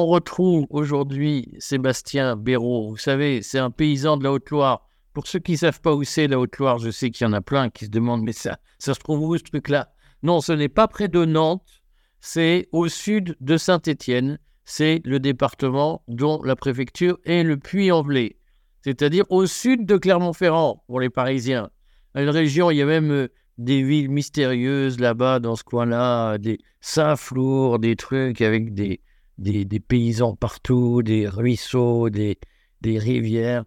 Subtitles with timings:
[0.00, 2.90] on retrouve aujourd'hui Sébastien Béraud.
[2.90, 4.88] Vous savez, c'est un paysan de la Haute-Loire.
[5.12, 7.34] Pour ceux qui ne savent pas où c'est la Haute-Loire, je sais qu'il y en
[7.34, 9.92] a plein qui se demandent, mais ça, ça se trouve où ce truc-là?
[10.22, 11.82] Non, ce n'est pas près de Nantes,
[12.20, 14.38] c'est au sud de Saint-Étienne.
[14.64, 18.36] C'est le département dont la préfecture est le Puy-en-Velay,
[18.82, 21.70] c'est-à-dire au sud de Clermont-Ferrand pour les Parisiens.
[22.14, 23.28] Une région, il y a même euh,
[23.58, 29.00] des villes mystérieuses là-bas, dans ce coin-là, des Saint-Flour, des trucs avec des,
[29.40, 32.38] des, paysans partout, des ruisseaux, des,
[32.84, 33.64] rivières.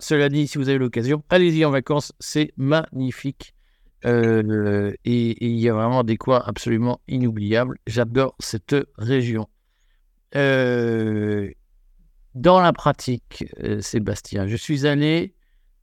[0.00, 3.54] Cela dit, si vous avez l'occasion, allez-y en vacances, c'est magnifique.
[4.04, 7.78] Euh, et, il y a vraiment des coins absolument inoubliables.
[7.86, 9.48] J'adore cette région.
[10.36, 11.50] Euh,
[12.34, 15.34] dans la pratique, euh, Sébastien, je suis allé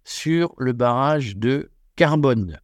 [0.04, 2.60] sur le barrage de Carbone.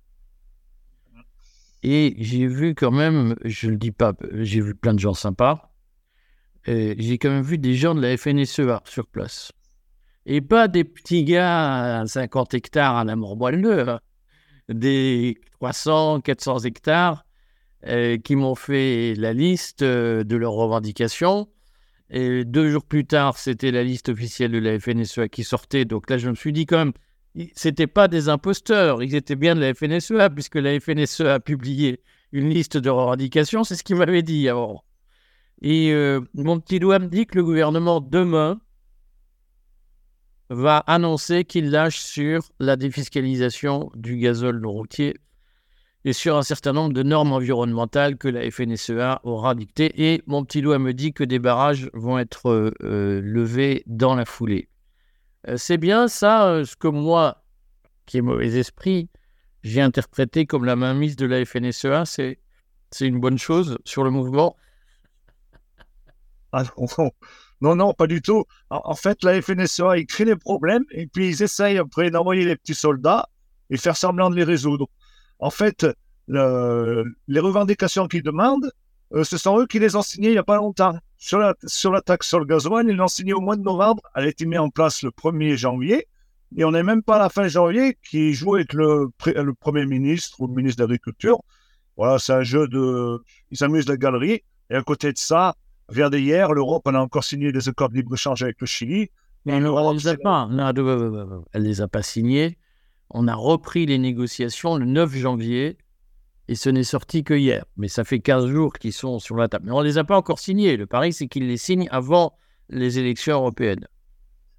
[1.84, 5.16] Et j'ai vu quand même, je ne le dis pas, j'ai vu plein de gens
[5.16, 5.71] sympas.
[6.66, 9.52] J'ai quand même vu des gens de la FNSEA sur place.
[10.26, 14.00] Et pas des petits gars à 50 hectares à la Morboile hein.
[14.70, 17.26] des 300, 400 hectares
[17.88, 21.50] euh, qui m'ont fait la liste euh, de leurs revendications.
[22.12, 25.86] Et deux jours plus tard, c'était la liste officielle de la FNSEA qui sortait.
[25.86, 26.94] Donc là, je me suis dit quand même,
[27.56, 32.02] c'était pas des imposteurs, ils étaient bien de la FNSEA, puisque la FNSEA a publié
[32.32, 34.84] une liste de revendications, c'est ce qu'il m'avait dit avant.
[35.62, 38.60] Et euh, mon petit doigt me dit que le gouvernement, demain,
[40.50, 45.16] va annoncer qu'il lâche sur la défiscalisation du gazole non routier
[46.04, 49.94] et sur un certain nombre de normes environnementales que la FNSEA aura dictées.
[49.96, 54.16] Et mon petit doigt me dit que des barrages vont être euh, euh, levés dans
[54.16, 54.68] la foulée.
[55.56, 57.44] C'est bien ça, ce que moi,
[58.06, 59.10] qui ai mauvais esprit,
[59.64, 62.06] j'ai interprété comme la mainmise de la FNSEA.
[62.06, 62.38] C'est
[63.00, 64.56] une bonne chose sur le mouvement.
[66.52, 66.64] Ah,
[67.62, 68.46] non, non, pas du tout.
[68.70, 72.56] En, fait, la FNSEA, ils créent des problèmes et puis ils essayent après d'envoyer les
[72.56, 73.30] petits soldats
[73.70, 74.90] et faire semblant de les résoudre.
[75.40, 75.86] En fait,
[76.28, 78.72] les revendications qu'ils demandent,
[79.14, 80.98] euh, ce sont eux qui les ont signées il n'y a pas longtemps.
[81.18, 84.02] Sur la, sur la taxe sur le gasoil, ils l'ont signée au mois de novembre.
[84.16, 86.08] Elle a été mise en place le 1er janvier.
[86.58, 89.86] Et on n'est même pas à la fin janvier qui joue avec le, le Premier
[89.86, 91.42] ministre ou le ministre de l'Agriculture.
[91.98, 93.22] Voilà, c'est un jeu de.
[93.52, 94.42] Ils s'amusent la galerie.
[94.70, 95.56] Et à côté de ça,
[95.92, 99.10] Regardez hier, l'Europe a encore signé des accords de libre-échange avec le Chili.
[99.44, 100.50] Mais elle ne les a pas.
[101.52, 102.58] elle les a pas signés.
[103.10, 105.78] On a repris les négociations le 9 janvier
[106.48, 107.66] et ce n'est sorti que hier.
[107.76, 109.66] Mais ça fait 15 jours qu'ils sont sur la table.
[109.66, 110.78] Mais on ne les a pas encore signés.
[110.78, 112.38] Le pari, c'est qu'ils les signent avant
[112.70, 113.86] les élections européennes.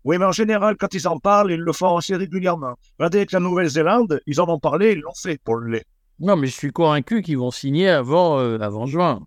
[0.04, 2.75] Oui, mais en général, quand ils en parlent, ils le font assez régulièrement.
[2.98, 5.84] Regardez avec la Nouvelle-Zélande, ils en ont parlé, ils l'ont fait pour le lait.
[6.19, 9.25] Non, mais je suis convaincu qu'ils vont signer avant, euh, avant juin.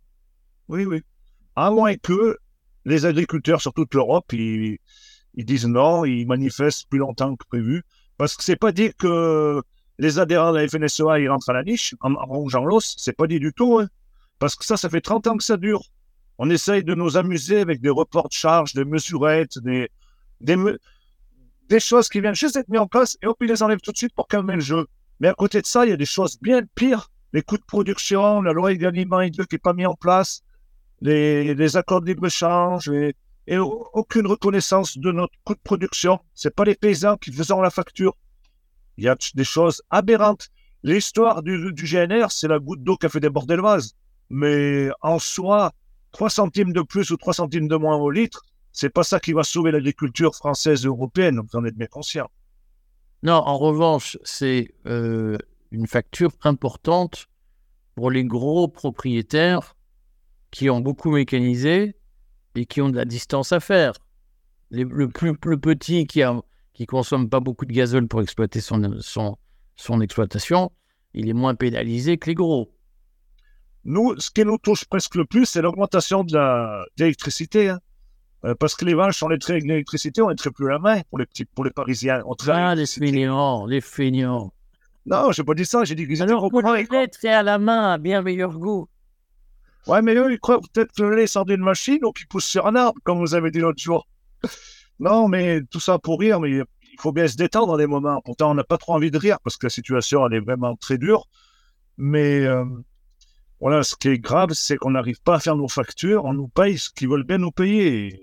[0.67, 1.01] Oui, oui
[1.55, 2.37] à moins que
[2.85, 4.79] les agriculteurs sur toute l'Europe, ils,
[5.35, 7.83] disent non, ils manifestent plus longtemps que prévu.
[8.17, 9.61] Parce que c'est pas dit que
[9.97, 13.27] les adhérents de la FNSEA ils rentrent à la niche en, rongeant l'os, c'est pas
[13.27, 13.79] dit du tout.
[13.79, 13.87] Hein.
[14.39, 15.81] Parce que ça, ça fait 30 ans que ça dure.
[16.37, 19.89] On essaye de nous amuser avec des reports de charges, des mesurettes, des,
[20.41, 23.93] des, choses qui viennent juste d'être mises en place et puis ils les enlèvent tout
[23.93, 24.85] de suite pour calmer le jeu.
[25.21, 27.09] Mais à côté de ça, il y a des choses bien pires.
[27.31, 30.41] Les coûts de production, la loi d'aliments qui n'est pas mise en place,
[31.01, 33.15] les, accords de libre-échange et,
[33.57, 36.19] aucune reconnaissance de notre coût de production.
[36.33, 38.15] Ce pas les paysans qui faisons la facture.
[38.97, 40.49] Il y a des choses aberrantes.
[40.81, 43.95] L'histoire du, GNR, c'est la goutte d'eau qui a fait déborder le vase.
[44.29, 45.73] Mais en soi,
[46.13, 49.33] 3 centimes de plus ou 3 centimes de moins au litre, c'est pas ça qui
[49.33, 52.29] va sauver l'agriculture française et européenne, vous en êtes bien conscient.
[53.23, 55.37] Non, en revanche, c'est euh,
[55.71, 57.27] une facture importante
[57.95, 59.74] pour les gros propriétaires
[60.51, 61.95] qui ont beaucoup mécanisé
[62.55, 63.93] et qui ont de la distance à faire.
[64.71, 66.39] le plus, plus petit qui ne
[66.73, 69.37] qui consomme pas beaucoup de gazole pour exploiter son, son,
[69.75, 70.71] son exploitation,
[71.13, 72.69] il est moins pénalisé que les gros.
[73.85, 76.37] Nous, ce qui nous touche presque le plus, c'est l'augmentation de
[76.97, 77.69] l'électricité.
[77.69, 77.79] Hein.
[78.43, 80.79] Euh, parce que les vaches, on les traite avec l'électricité, on ne traite plus la
[80.79, 82.21] main pour les petits, pour les Parisiens.
[82.25, 84.51] On ah, les feignants, les feignants.
[85.05, 87.93] Non, je n'ai pas dit ça, j'ai dit qu'ils Alors, pour les à la main
[87.93, 88.87] à bien meilleur goût.
[89.87, 92.45] Ouais, mais eux, ils croient peut-être que le lait sort d'une machine ou qu'il pousse
[92.45, 94.07] sur un arbre, comme vous avez dit l'autre jour.
[94.99, 96.65] non, mais tout ça pour rire, mais il
[96.99, 98.21] faut bien se détendre dans des moments.
[98.23, 100.75] Pourtant, on n'a pas trop envie de rire parce que la situation, elle est vraiment
[100.75, 101.27] très dure.
[101.97, 102.65] Mais euh,
[103.59, 106.25] voilà, ce qui est grave, c'est qu'on n'arrive pas à faire nos factures.
[106.25, 108.19] On nous paye ce qu'ils veulent bien nous payer.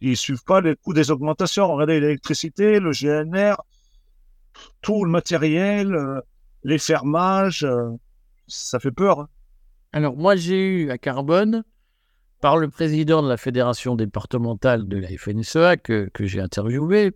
[0.00, 1.72] Ils ne suivent pas les coûts des augmentations.
[1.72, 3.56] Regardez l'électricité, le GNR,
[4.82, 6.20] tout le matériel, euh,
[6.64, 7.64] les fermages.
[7.64, 7.90] Euh,
[8.46, 9.20] ça fait peur.
[9.20, 9.28] Hein.
[9.94, 11.62] Alors, moi, j'ai eu à Carbone
[12.40, 17.12] par le président de la fédération départementale de la FNSEA que, j'ai interviewé,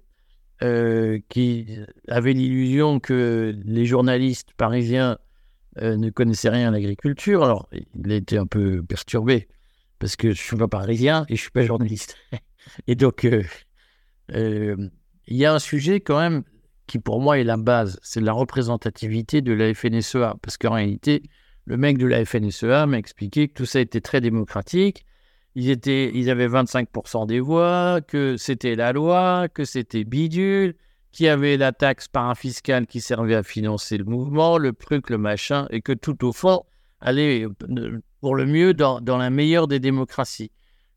[0.62, 1.76] euh, qui
[2.06, 5.18] avait l'illusion que les journalistes parisiens
[5.78, 7.42] euh, ne connaissaient rien à l'agriculture.
[7.42, 9.48] Alors, il été un peu perturbé
[9.98, 12.16] parce que je ne suis pas parisien et je ne suis pas journaliste.
[12.86, 14.76] et donc, euh,
[15.26, 16.44] il y a un sujet quand même
[16.86, 20.36] qui pour moi est la base, c'est la représentativité de la FNSEA.
[20.40, 21.24] Parce qu'en réalité,
[21.68, 25.04] le mec de la FNSEA m'a expliqué que tout ça était très démocratique.
[25.54, 30.76] Ils, étaient, ils avaient 25% des voix, que c'était la loi, que c'était bidule,
[31.12, 35.18] qu'il y avait la taxe parafiscale qui servait à financer le mouvement, le truc, le
[35.18, 36.64] machin, et que tout au fond
[37.02, 37.46] allait
[38.22, 40.50] pour le mieux dans, dans la meilleure des démocraties.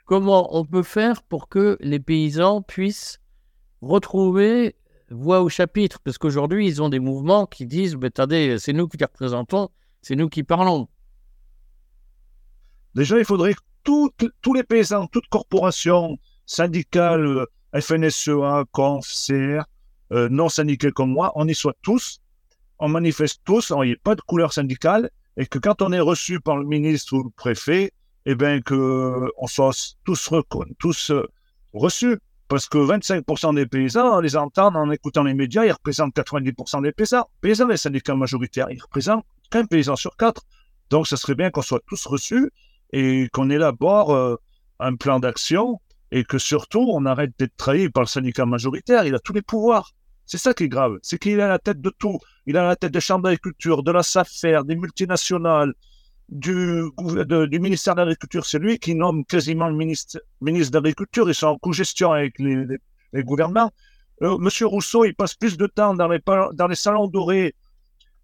[0.06, 3.20] Comment on peut faire pour que les paysans puissent
[3.82, 4.76] retrouver
[5.10, 8.88] voix au chapitre, parce qu'aujourd'hui, ils ont des mouvements qui disent, mais attendez, c'est nous
[8.88, 9.70] qui les représentons,
[10.02, 10.88] c'est nous qui parlons.
[12.96, 19.64] Déjà, il faudrait que tous les paysans, toutes corporations syndicales, FNSEA, CONF, CR,
[20.12, 22.20] euh, non syndiqués comme moi, on y soit tous,
[22.80, 26.00] on manifeste tous, il n'y a pas de couleur syndicale, et que quand on est
[26.00, 27.94] reçu par le ministre ou le préfet,
[28.26, 31.28] eh bien, qu'on soit tous, euh,
[31.74, 32.18] reçus.
[32.52, 36.82] Parce que 25% des paysans, on les entend en écoutant les médias, ils représentent 90%
[36.82, 37.30] des paysans.
[37.40, 40.44] Paysans, les syndicats majoritaires, ils représentent qu'un paysan sur quatre.
[40.90, 42.52] Donc, ce serait bien qu'on soit tous reçus
[42.92, 44.36] et qu'on élabore euh,
[44.82, 45.80] un plan d'action
[46.12, 49.06] et que surtout, on arrête d'être trahi par le syndicat majoritaire.
[49.06, 49.94] Il a tous les pouvoirs.
[50.26, 50.98] C'est ça qui est grave.
[51.04, 52.20] C'est qu'il a la tête de tout.
[52.48, 55.74] Il a la tête des chambres d'agriculture, de la SAFER, des multinationales,
[56.32, 56.84] du,
[57.50, 61.30] du ministère de l'Agriculture, c'est lui qui nomme quasiment le ministre, ministre de l'Agriculture.
[61.30, 62.66] Ils sont en co-gestion avec les,
[63.14, 63.72] les, gouvernements.
[64.22, 66.20] Euh, Monsieur Rousseau, il passe plus de temps dans les,
[66.54, 67.54] dans les salons dorés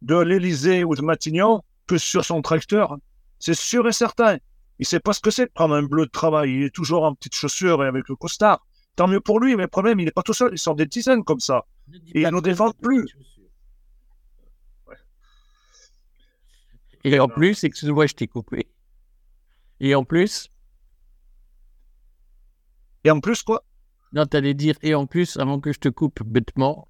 [0.02, 2.98] de l'Élysée ou de Matignon que sur son tracteur.
[3.40, 4.36] C'est sûr et certain.
[4.80, 6.54] Il ne sait pas ce que c'est de prendre un bleu de travail.
[6.54, 8.66] Il est toujours en petites chaussures et avec le costard.
[8.96, 10.52] Tant mieux pour lui, mais le problème, il n'est pas tout seul.
[10.54, 11.66] Ils sont des dizaines comme ça.
[12.14, 13.08] Et ils ne nous défendent plus.
[17.08, 18.68] Et en plus, excuse-moi, je t'ai coupé.
[19.80, 20.50] Et en plus
[23.06, 23.64] Et en plus, quoi?
[24.12, 26.90] Non, t'allais dire et en plus, avant que je te coupe bêtement.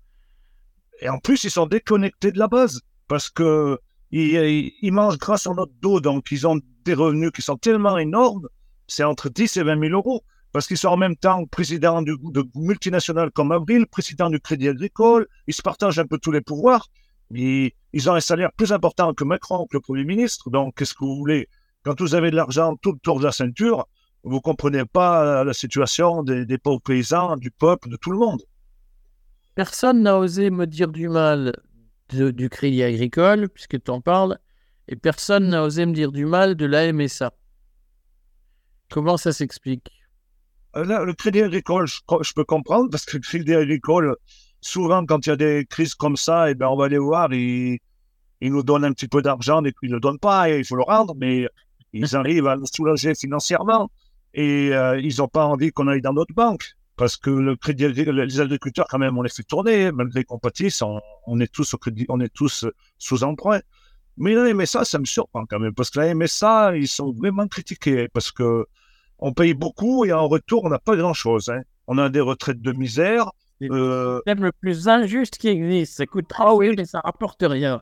[1.02, 2.82] Et en plus, ils sont déconnectés de la base.
[3.08, 3.78] Parce que
[4.10, 6.00] ils, mangent grâce à notre dos.
[6.00, 8.48] Donc, ils ont des revenus qui sont tellement énormes.
[8.88, 10.24] C'est entre 10 et 20 000 euros.
[10.52, 14.70] Parce qu'ils sont en même temps président du, de multinationales comme Avril, président du Crédit
[14.70, 15.28] Agricole.
[15.46, 16.88] Ils se partagent un peu tous les pouvoirs.
[17.32, 20.50] Ils, ils ont un salaire plus important que Macron, que le Premier ministre.
[20.50, 21.50] Donc, qu'est-ce que vous voulez?
[21.84, 23.88] Quand vous avez de l'argent tout autour de la ceinture,
[24.24, 28.42] vous ne comprenez pas la situation des, pauvres paysans, du peuple, de tout le monde.
[29.56, 31.54] Personne n'a osé me dire du mal
[32.10, 34.38] du crédit agricole, puisque tu en parles,
[34.88, 37.34] et personne n'a osé me dire du mal de la MSA.
[38.90, 39.90] Comment ça s'explique?
[40.76, 44.16] Euh, Là, le crédit agricole, je, je, peux comprendre, parce que le crédit agricole,
[44.68, 47.34] souvent, quand il y a des crises comme ça, eh ben, on va aller voir,
[47.34, 47.80] ils,
[48.42, 50.66] ils nous donnent un petit peu d'argent, puis ils ne le donnent pas, et il
[50.66, 51.48] faut le rendre, mais
[51.94, 53.90] ils arrivent à nous soulager financièrement.
[54.34, 56.76] Et euh, ils n'ont pas envie qu'on aille dans notre banque.
[56.96, 60.82] Parce que le crédit, les agriculteurs, quand même, on les fait tourner, malgré qu'on pâtisse,
[60.82, 62.66] on, est tous au crédit, on est tous
[62.98, 63.62] sous emprunt.
[64.18, 67.48] Mais la MSA, ça me surprend quand même, parce que la MSA, ils sont vraiment
[67.48, 68.66] critiqués, parce que
[69.20, 71.50] on paye beaucoup et en retour, on n'a pas grand-chose.
[71.50, 71.62] Hein.
[71.88, 73.32] On a des retraites de misère.
[73.60, 75.98] C'est le plus injuste qui existe.
[75.98, 77.82] Ça coûte trop, oui, mais ça rapporte rien.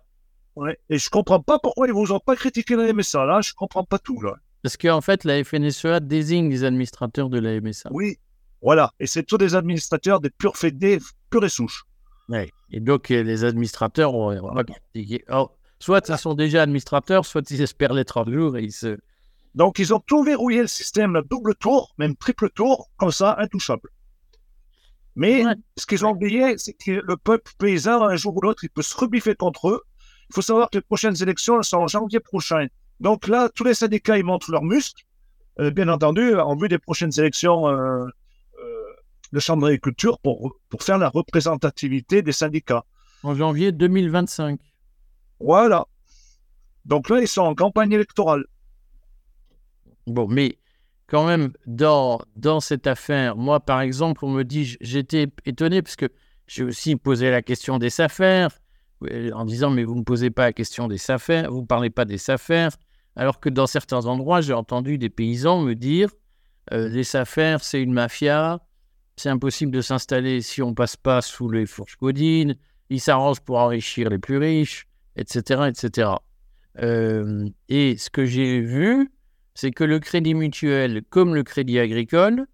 [0.55, 0.77] Ouais.
[0.89, 3.25] Et je comprends pas pourquoi ils vous ont pas critiqué la MSA.
[3.25, 4.21] Là, je comprends pas tout.
[4.21, 4.35] Là.
[4.63, 7.89] Parce qu'en fait, la FNSEA désigne les administrateurs de la MSA.
[7.91, 8.17] Oui,
[8.61, 8.91] voilà.
[8.99, 11.83] Et c'est tous des administrateurs des purs fédés, purs et souches.
[12.29, 12.49] Ouais.
[12.71, 14.31] Et donc, euh, les administrateurs ont,
[15.79, 18.97] soit ils sont déjà administrateurs, soit ils espèrent l'être un jour et ils se.
[19.53, 23.89] Donc, ils ont tout verrouillé le système, double tour, même triple tour, comme ça, intouchable.
[25.15, 25.43] Mais
[25.77, 28.81] ce qu'ils ont oublié, c'est que le peuple paysan, un jour ou l'autre, il peut
[28.81, 29.81] se rebiffer contre eux.
[30.29, 32.67] Il faut savoir que les prochaines élections elles sont en janvier prochain.
[32.99, 35.03] Donc là, tous les syndicats, ils montrent leurs muscles.
[35.59, 38.05] Euh, bien entendu, en vue des prochaines élections euh,
[38.59, 38.93] euh,
[39.31, 42.83] de Chambre d'agriculture pour, pour faire la représentativité des syndicats.
[43.23, 44.59] En janvier 2025.
[45.39, 45.85] Voilà.
[46.83, 48.45] Donc là, ils sont en campagne électorale.
[50.07, 50.57] Bon, mais
[51.07, 55.95] quand même, dans, dans cette affaire, moi, par exemple, on me dit, j'étais étonné parce
[55.95, 56.09] que
[56.47, 58.49] j'ai aussi posé la question des affaires
[59.33, 62.05] en disant, mais vous ne posez pas la question des affaires, vous ne parlez pas
[62.05, 62.71] des affaires,
[63.15, 66.09] alors que dans certains endroits, j'ai entendu des paysans me dire,
[66.73, 68.59] euh, les affaires, c'est une mafia,
[69.15, 72.55] c'est impossible de s'installer si on passe pas sous les fourches codines,
[72.89, 76.09] ils s'arrangent pour enrichir les plus riches, etc., etc.
[76.79, 79.11] Euh, et ce que j'ai vu,
[79.55, 82.45] c'est que le crédit mutuel, comme le crédit agricole,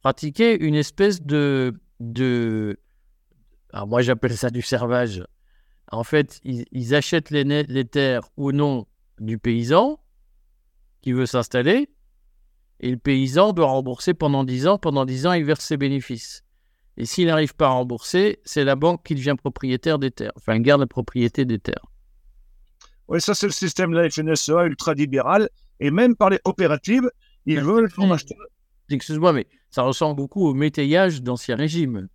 [0.00, 1.74] pratiquait une espèce de...
[3.72, 5.24] alors moi j'appelle ça du servage.
[5.90, 8.86] En fait, ils, achètent les, les terres au nom
[9.20, 10.00] du paysan
[11.02, 11.90] qui veut s'installer,
[12.80, 14.78] et le paysan doit rembourser pendant 10 ans.
[14.78, 16.44] Pendant 10 ans, il verse ses bénéfices.
[16.96, 20.58] Et s'il n'arrive pas à rembourser, c'est la banque qui devient propriétaire des terres, enfin
[20.60, 21.86] garde la propriété des terres.
[23.08, 25.48] Oui, ça c'est le système de la FNSEA ultra-libéral.
[25.80, 27.10] Et même par les coopératives,
[27.46, 28.36] ils veulent acheter.
[28.90, 32.08] Excuse-moi, mais ça ressemble beaucoup au métayage d'Ancien Régime.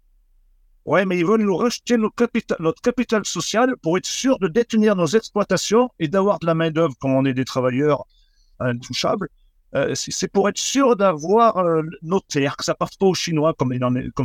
[0.86, 5.08] Oui, mais ils veulent nous capital, notre capital social pour être sûr de détenir nos
[5.08, 8.06] exploitations et d'avoir de la main-d'œuvre quand on est des travailleurs
[8.60, 9.30] intouchables.
[9.76, 13.14] Euh, c'est pour être sûr d'avoir euh, nos terres, que ça ne parte pas aux
[13.14, 13.72] Chinois, comme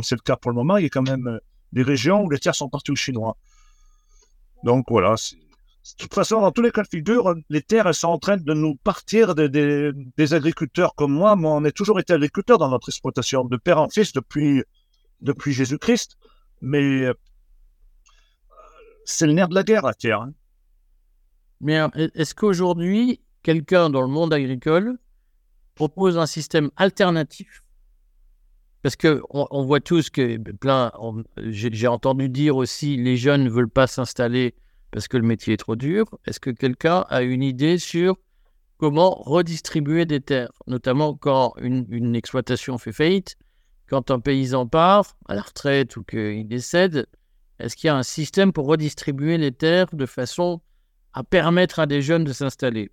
[0.03, 0.77] c'est le cas pour le moment.
[0.77, 1.39] Il y a quand même euh,
[1.71, 3.37] des régions où les terres sont parties aux Chinois.
[4.63, 5.15] Donc voilà.
[5.85, 8.37] De toute façon, dans tous les cas de figure, les terres elles sont en train
[8.37, 11.35] de nous partir des, agriculteurs comme moi.
[11.35, 14.63] Moi, on a toujours été agriculteur dans notre exploitation, de père en fils depuis,
[15.21, 16.17] depuis Jésus-Christ.
[16.61, 17.07] Mais
[19.05, 20.21] c'est le nerf de la guerre, la terre.
[20.21, 20.33] Hein.
[21.61, 21.79] Mais
[22.15, 24.97] est-ce qu'aujourd'hui, quelqu'un dans le monde agricole
[25.75, 27.61] propose un système alternatif?
[28.81, 30.91] Parce que on, voit tous que plein,
[31.37, 34.55] j'ai entendu dire aussi, les jeunes ne veulent pas s'installer
[34.95, 36.05] parce que le métier est trop dur?
[36.25, 38.15] Est-ce que quelqu'un a une idée sur
[38.77, 43.35] comment redistribuer des terres, notamment quand une, exploitation fait faillite,
[43.89, 47.07] quand un paysan part à la retraite ou qu'il décède,
[47.59, 50.61] est-ce qu'il y a un système pour redistribuer les terres de façon
[51.11, 52.89] à permettre à des jeunes de s'installer?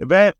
[0.00, 0.34] Eh bien,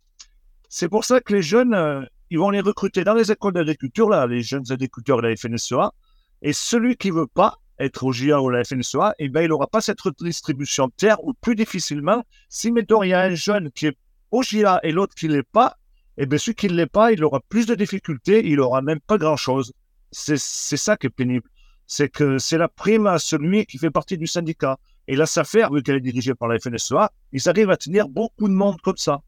[0.68, 4.10] c'est pour ça que les jeunes, euh, ils vont les recruter dans les écoles d'agriculture,
[4.10, 5.94] là, les jeunes agriculteurs de la FNSEA.
[6.42, 9.48] Et celui qui veut pas être au GIA ou à la FNSEA, eh ben, il
[9.48, 12.22] n'aura pas cette redistribution de terre ou plus difficilement.
[12.48, 13.96] Si, mettons, il y a un jeune qui est
[14.30, 15.76] au GIA et l'autre qui ne l'est pas,
[16.18, 19.00] eh bien, celui qui ne l'est pas, il aura plus de difficultés, il n'aura même
[19.00, 19.72] pas grand-chose.
[20.12, 21.48] C'est ça qui est pénible.
[21.86, 24.78] C'est que c'est la prime à celui qui fait partie du syndicat.
[25.08, 28.48] Et la SAFER, vu qu'elle est dirigée par la FNSEA, ils arrivent à tenir beaucoup
[28.48, 29.22] de monde comme ça.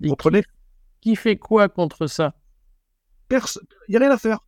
[0.00, 0.42] Vous comprenez?
[1.00, 2.34] qui, fait quoi contre ça?
[3.30, 3.38] Il
[3.88, 4.40] n'y a rien à faire.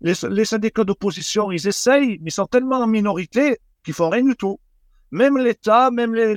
[0.00, 4.36] Les, syndicats d'opposition, ils essayent, mais ils sont tellement en minorité qu'ils font rien du
[4.36, 4.60] tout.
[5.10, 6.34] Même l'État, même les.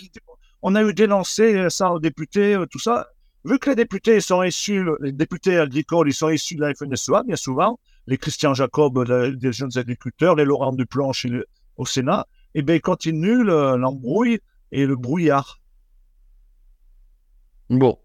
[0.62, 3.08] On a eu dénoncé ça aux députés, euh, tout ça.
[3.46, 7.24] Vu que les députés sont issus, les députés agricoles, ils sont issus de la FNSEA,
[7.24, 9.06] bien souvent, les Christian Jacob
[9.38, 11.26] des jeunes agriculteurs, les Laurent Duplanche
[11.78, 14.40] au Sénat, et eh bien, ils continuent l'embrouille
[14.72, 15.62] et le brouillard.
[17.70, 18.00] Bon,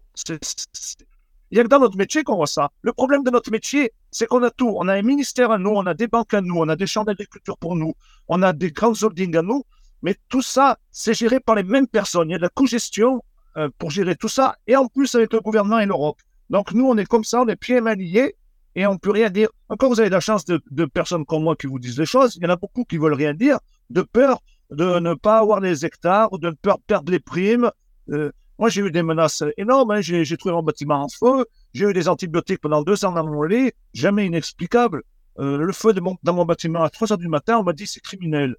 [1.55, 2.69] il y a que dans notre métier qu'on voit ça.
[2.81, 4.73] Le problème de notre métier, c'est qu'on a tout.
[4.75, 6.85] On a un ministère à nous, on a des banques à nous, on a des
[6.85, 7.93] champs d'agriculture pour nous,
[8.27, 9.63] on a des grands holdings à nous,
[10.01, 12.29] mais tout ça, c'est géré par les mêmes personnes.
[12.29, 13.23] Il y a de la co-gestion
[13.55, 16.17] euh, pour gérer tout ça, et en plus avec le gouvernement et l'Europe.
[16.49, 18.35] Donc nous, on est comme ça, on est pieds mains liés,
[18.75, 19.47] et on ne peut rien dire.
[19.69, 22.35] Encore, vous avez la chance de, personnes comme moi qui vous disent les choses.
[22.35, 23.59] Il y en a beaucoup qui veulent rien dire,
[23.91, 27.71] de peur de ne pas avoir les hectares, de peur perdre les primes.
[28.09, 29.91] Euh, moi, j'ai eu des menaces énormes.
[29.91, 30.01] Hein.
[30.01, 31.45] J'ai trouvé mon bâtiment en feu.
[31.73, 33.71] J'ai eu des antibiotiques pendant deux ans dans mon lit.
[33.93, 35.03] Jamais inexplicable.
[35.39, 37.99] Euh, le feu dans mon bâtiment à 3 heures du matin, on m'a dit c'est
[37.99, 38.55] criminel.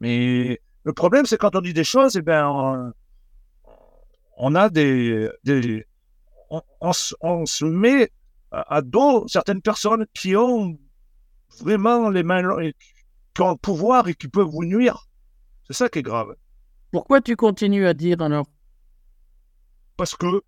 [0.00, 2.92] Mais le problème, c'est quand on dit des choses, eh ben,
[4.36, 5.28] on, a des.
[5.44, 5.86] des
[6.80, 8.10] on, se met
[8.50, 10.76] à, dos certaines personnes qui ont
[11.60, 12.42] vraiment les mains,
[13.34, 15.06] qui ont le pouvoir et qui peuvent vous nuire.
[15.68, 16.34] C'est ça qui est grave.
[16.90, 18.46] Pourquoi tu continues à dire alors
[20.00, 20.40] parce que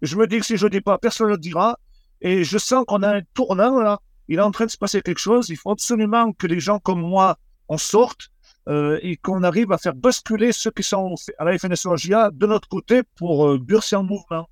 [0.00, 1.78] je me dis que si je ne dis pas, personne ne le dira.
[2.22, 4.00] Et je sens qu'on a un tournant là.
[4.28, 5.50] Il est en train de se passer quelque chose.
[5.50, 7.36] Il faut absolument que les gens comme moi
[7.68, 8.30] en sortent
[8.66, 12.66] euh, et qu'on arrive à faire basculer ceux qui sont à la FNSOGA de notre
[12.66, 14.48] côté pour euh, burcer en mouvement.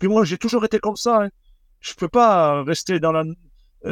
[0.00, 1.22] Puis moi, j'ai toujours été comme ça.
[1.22, 1.28] Hein.
[1.78, 3.22] Je ne peux pas rester dans la...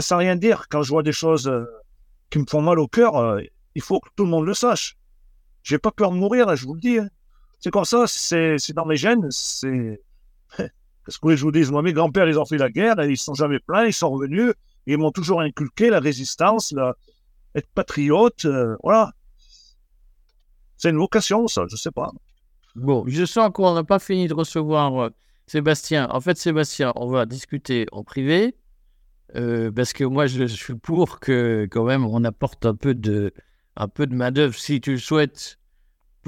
[0.00, 1.66] sans rien dire quand je vois des choses euh,
[2.30, 3.38] qui me font mal au cœur.
[3.76, 4.96] il faut que tout le monde le sache.
[5.62, 6.98] J'ai pas peur de mourir, je vous le dis.
[6.98, 7.08] Hein.
[7.60, 9.26] C'est comme ça, c'est dans mes gènes.
[9.30, 10.00] C'est.
[10.56, 13.14] Qu'est-ce que je vous dis Moi, mes grands-pères, ils ont fait la guerre, ils ne
[13.16, 14.52] sont jamais pleins, ils sont revenus,
[14.86, 16.74] ils m'ont toujours inculqué la résistance,
[17.54, 19.12] être patriote, euh, voilà.
[20.76, 22.10] C'est une vocation, ça, je ne sais pas.
[22.76, 25.10] Bon, je sens qu'on n'a pas fini de recevoir euh,
[25.46, 26.08] Sébastien.
[26.10, 28.54] En fait, Sébastien, on va discuter en privé,
[29.34, 32.94] euh, parce que moi, je, je, suis pour que, quand même, on apporte un peu
[32.94, 33.32] de,
[33.76, 35.57] un peu de main-d'œuvre, si tu le souhaites,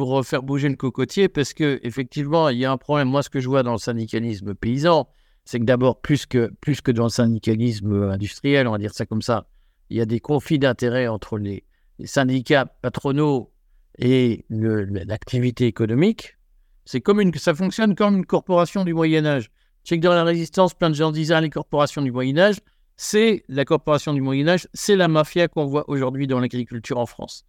[0.00, 3.08] pour faire bouger le cocotier parce que effectivement il y a un problème.
[3.08, 5.06] Moi, ce que je vois dans le syndicalisme paysan,
[5.44, 9.04] c'est que d'abord plus que plus que dans le syndicalisme industriel, on va dire ça
[9.04, 9.46] comme ça,
[9.90, 11.64] il y a des conflits d'intérêts entre les,
[12.04, 13.52] syndicats patronaux
[13.98, 16.38] et l'activité économique.
[16.86, 19.50] C'est comme une, ça fonctionne comme une corporation du Moyen Âge.
[19.84, 22.38] Je sais que dans la résistance, plein de gens disaient ah, les corporations du Moyen
[22.38, 22.56] Âge,
[22.96, 27.04] c'est la corporation du Moyen Âge, c'est la mafia qu'on voit aujourd'hui dans l'agriculture en
[27.04, 27.44] France.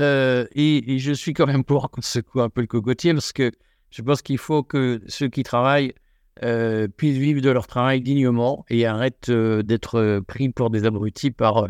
[0.00, 3.52] Euh, et, je suis quand même pour qu'on secoue un peu le cocotier parce que
[3.90, 5.92] je pense qu'il faut que ceux qui travaillent
[6.42, 11.30] euh, puissent vivre de leur travail dignement et arrêtent euh, d'être pris pour des abrutis
[11.30, 11.68] par,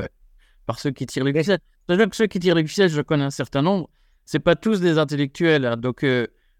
[0.67, 1.59] par ceux qui tirent les ficelles.
[1.89, 3.91] cest que ceux qui tirent les ficelles, je connais un certain nombre,
[4.25, 5.67] c'est pas tous des intellectuels.
[5.67, 5.77] Hein.
[5.77, 6.07] donc,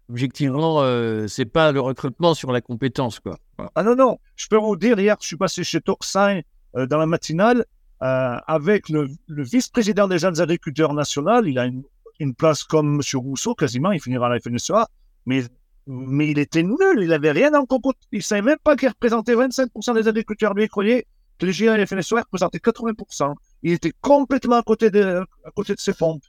[0.09, 0.83] objectivement,
[1.29, 3.21] c'est pas le recrutement sur la compétence.
[3.21, 3.39] Quoi.
[3.75, 6.41] Ah non, non, je peux vous dire, hier, je suis passé chez Toxin
[6.73, 7.65] dans la matinale
[8.03, 11.41] euh, avec le, vice-président des jeunes agriculteurs nationaux.
[11.45, 13.19] Il a une, place comme M.
[13.19, 14.87] Rousseau, quasiment, il finira à la FNSEA,
[15.25, 15.43] mais,
[15.87, 17.95] mais il était nul, il n'avait rien en compte.
[18.11, 20.53] Il ne savait même pas qu'il représentait 25% des agriculteurs.
[20.53, 21.05] Lui, il croyait
[21.37, 23.33] que les GA et la FNSEA représentaient 80%.
[23.63, 26.19] Il était complètement à côté de, à côté de ses fonds.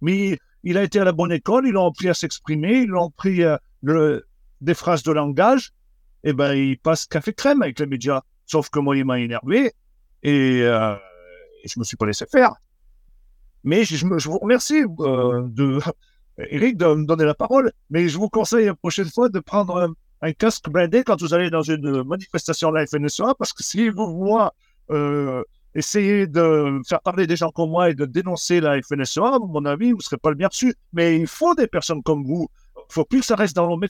[0.00, 3.08] Mais il a été à la bonne école, ils l'ont appris à s'exprimer, ils l'ont
[3.08, 4.26] appris euh, le,
[4.60, 5.72] des phrases de langage.
[6.24, 8.22] Et eh ben, il passe café crème avec les médias.
[8.46, 9.72] Sauf que moi, il m'a énervé.
[10.22, 10.94] Et, euh,
[11.62, 12.54] et je me suis pas laissé faire.
[13.64, 15.80] Mais je, vous remercie, euh,
[16.38, 17.72] Eric, de me donner la parole.
[17.90, 21.50] Mais je vous conseille la prochaine fois de prendre un, casque blindé quand vous allez
[21.50, 24.54] dans une manifestation la FNSEA, parce que si vous, moi,
[24.90, 25.42] euh,
[25.74, 29.64] essayez de faire parler des gens comme moi et de dénoncer la FNSEA, à mon
[29.64, 30.74] avis, vous ne serez pas le bien reçu.
[30.92, 32.48] Mais il faut des personnes comme vous.
[32.76, 33.80] Il ne faut plus que ça reste dans nos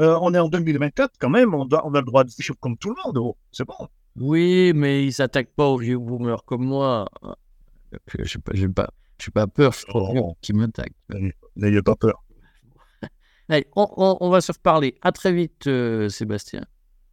[0.00, 2.90] Euh, on est en 2024 quand même, on a le droit de vivre comme tout
[2.90, 3.18] le monde.
[3.18, 3.88] Oh, c'est bon.
[4.20, 7.08] Oui, mais ils s'attaquent pas aux vieux boomers comme moi.
[8.06, 8.92] Je n'ai pas, pas,
[9.32, 10.92] pas peur, suis vieux qui m'attaquent.
[11.56, 12.22] N'ayez pas peur.
[13.48, 14.98] Allez, on, va se reparler.
[15.00, 16.66] À très vite, euh, Sébastien.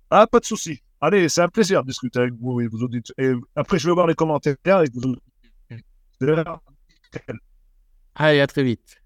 [0.10, 0.82] Ah, pas de souci.
[1.00, 3.14] Allez, c'est un plaisir de discuter avec vous et vous dites.
[3.18, 5.16] Et après, je vais voir les commentaires et vous
[8.16, 8.98] Allez, à très vite.